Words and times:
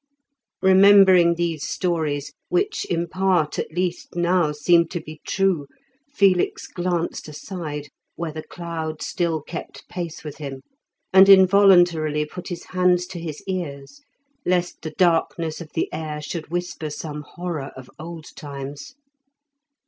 Remembering 0.63 1.35
these 1.35 1.63
stories, 1.63 2.33
which 2.49 2.85
in 2.85 3.07
part, 3.07 3.59
at 3.59 3.71
least, 3.71 4.15
now 4.15 4.51
seemed 4.51 4.89
to 4.89 4.99
be 4.99 5.21
true, 5.27 5.67
Felix 6.11 6.65
glanced 6.65 7.27
aside, 7.27 7.89
where 8.15 8.31
the 8.31 8.41
cloud 8.41 9.03
still 9.03 9.43
kept 9.43 9.87
pace 9.89 10.23
with 10.23 10.37
him, 10.37 10.63
and 11.13 11.29
involuntarily 11.29 12.25
put 12.25 12.47
his 12.47 12.63
hands 12.71 13.05
to 13.05 13.19
his 13.19 13.43
ears 13.45 14.01
lest 14.43 14.81
the 14.81 14.89
darkness 14.97 15.61
of 15.61 15.69
the 15.75 15.87
air 15.93 16.19
should 16.19 16.49
whisper 16.49 16.89
some 16.89 17.21
horror 17.35 17.71
of 17.77 17.87
old 17.99 18.25
times. 18.35 18.95